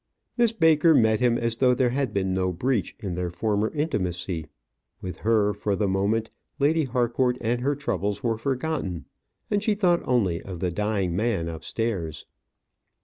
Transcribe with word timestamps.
Miss 0.35 0.51
Baker 0.51 0.95
met 0.95 1.19
him 1.19 1.37
as 1.37 1.57
though 1.57 1.75
there 1.75 1.91
had 1.91 2.11
been 2.11 2.33
no 2.33 2.51
breach 2.51 2.95
in 3.01 3.13
their 3.13 3.29
former 3.29 3.69
intimacy. 3.69 4.47
With 4.99 5.19
her, 5.19 5.53
for 5.53 5.75
the 5.75 5.87
moment, 5.87 6.31
Lady 6.57 6.85
Harcourt 6.85 7.37
and 7.39 7.61
her 7.61 7.75
troubles 7.75 8.23
were 8.23 8.39
forgotten, 8.39 9.05
and 9.51 9.63
she 9.63 9.75
thought 9.75 10.01
only 10.05 10.41
of 10.41 10.59
the 10.59 10.71
dying 10.71 11.15
man 11.15 11.47
upstairs. 11.47 12.25